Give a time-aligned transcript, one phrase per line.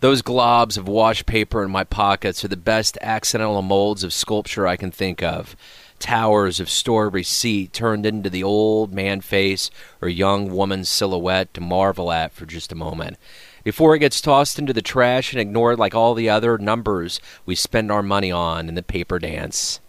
[0.00, 4.64] Those globs of wash paper in my pockets are the best accidental molds of sculpture
[4.64, 5.56] I can think of.
[5.98, 11.60] Towers of store receipt turned into the old man face or young woman's silhouette to
[11.60, 13.16] marvel at for just a moment.
[13.64, 17.56] Before it gets tossed into the trash and ignored like all the other numbers we
[17.56, 19.80] spend our money on in the paper dance.